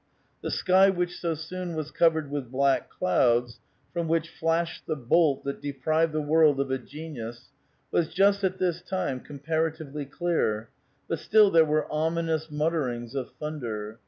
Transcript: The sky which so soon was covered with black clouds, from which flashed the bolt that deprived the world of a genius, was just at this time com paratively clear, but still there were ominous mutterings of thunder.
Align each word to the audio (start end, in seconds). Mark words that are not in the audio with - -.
The 0.41 0.49
sky 0.49 0.89
which 0.89 1.19
so 1.19 1.35
soon 1.35 1.75
was 1.75 1.91
covered 1.91 2.31
with 2.31 2.49
black 2.49 2.89
clouds, 2.89 3.59
from 3.93 4.07
which 4.07 4.29
flashed 4.29 4.87
the 4.87 4.95
bolt 4.95 5.43
that 5.43 5.61
deprived 5.61 6.11
the 6.11 6.21
world 6.23 6.59
of 6.59 6.71
a 6.71 6.79
genius, 6.79 7.49
was 7.91 8.11
just 8.11 8.43
at 8.43 8.57
this 8.57 8.81
time 8.81 9.19
com 9.19 9.37
paratively 9.37 10.09
clear, 10.09 10.71
but 11.07 11.19
still 11.19 11.51
there 11.51 11.63
were 11.65 11.85
ominous 11.93 12.49
mutterings 12.49 13.13
of 13.13 13.29
thunder. 13.33 13.99